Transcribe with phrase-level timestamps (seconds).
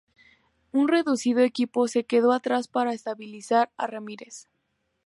[0.71, 4.47] Un reducido equipo se quedó atrás para estabilizar a Ramirez.